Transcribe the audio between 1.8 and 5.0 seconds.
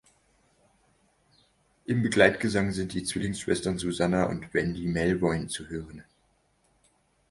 Im Begleitgesang sind die Zwillingsschwestern Susannah und Wendy